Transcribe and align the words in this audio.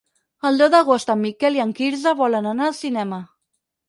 El 0.49 0.55
deu 0.59 0.69
d'agost 0.75 1.11
en 1.13 1.19
Miquel 1.25 1.57
i 1.59 1.61
en 1.65 1.73
Quirze 1.79 2.13
volen 2.21 2.47
anar 2.53 2.65
al 2.69 2.73
cinema. 2.79 3.21